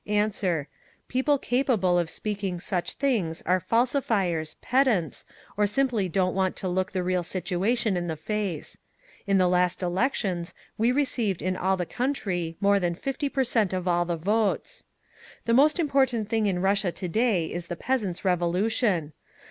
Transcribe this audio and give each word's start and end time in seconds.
"Answer: 0.07 0.67
People 1.07 1.37
capable 1.37 1.99
of 1.99 2.09
speaking 2.09 2.59
such 2.59 2.93
things 2.93 3.43
are 3.43 3.59
falsifiers, 3.59 4.55
pedants, 4.59 5.25
or 5.55 5.67
simply 5.67 6.09
don't 6.09 6.33
want 6.33 6.55
to 6.55 6.67
look 6.67 6.91
the 6.91 7.03
real 7.03 7.21
situation 7.21 7.95
in 7.95 8.07
the 8.07 8.15
face. 8.15 8.79
In 9.27 9.37
the 9.37 9.47
last 9.47 9.83
elections 9.83 10.55
we 10.75 10.91
received 10.91 11.43
in 11.43 11.55
all 11.55 11.77
the 11.77 11.85
country 11.85 12.57
more 12.59 12.79
than 12.79 12.95
fifty 12.95 13.29
per 13.29 13.43
cent 13.43 13.73
of 13.73 13.87
all 13.87 14.07
thevotes…. 14.07 14.85
"The 15.45 15.53
most 15.53 15.77
important 15.77 16.29
thing 16.29 16.47
in 16.47 16.63
Russia 16.63 16.91
to 16.91 17.07
day 17.07 17.45
is 17.45 17.67
the 17.67 17.75
peasants' 17.75 18.25
revolution. 18.25 19.13